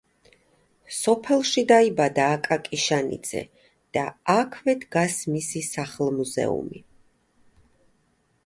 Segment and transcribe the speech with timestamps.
[0.99, 3.43] სოფელში დაიბადა აკაკი შანიძე
[3.99, 4.07] და
[4.39, 6.83] აქვე დგას მისი სახლ-მუზეუმი.